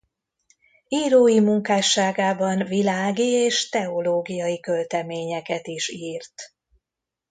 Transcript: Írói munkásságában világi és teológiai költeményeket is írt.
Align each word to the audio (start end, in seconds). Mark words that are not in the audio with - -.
Írói 0.87 1.39
munkásságában 1.39 2.65
világi 2.65 3.23
és 3.27 3.69
teológiai 3.69 4.59
költeményeket 4.59 5.67
is 5.67 5.89
írt. 5.89 6.41